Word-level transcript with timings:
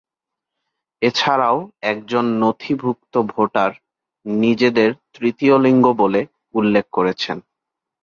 এছাড়াও 1.01 1.57
একজন 1.83 2.25
নথিভূক্ত 2.41 3.13
ভোটার 3.31 3.71
নিজেদের 4.25 4.89
তৃতীয় 5.13 5.55
লিঙ্গ 5.59 5.85
বলে 5.93 6.21
উল্লেখ 6.53 6.85
করেছেন। 6.91 7.37